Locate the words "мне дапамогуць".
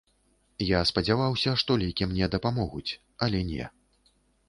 2.15-2.87